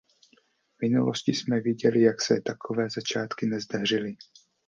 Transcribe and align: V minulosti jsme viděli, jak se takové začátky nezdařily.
V 0.77 0.81
minulosti 0.81 1.33
jsme 1.33 1.59
viděli, 1.59 2.01
jak 2.01 2.21
se 2.21 2.41
takové 2.41 2.87
začátky 2.95 3.45
nezdařily. 3.45 4.15